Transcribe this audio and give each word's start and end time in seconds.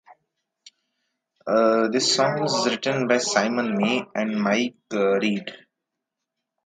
The 1.45 2.01
song 2.01 2.39
was 2.41 2.65
written 2.67 3.07
by 3.07 3.19
Simon 3.19 3.77
May 3.77 4.01
and 4.15 4.33
Mike 4.35 4.73
Read. 4.91 5.53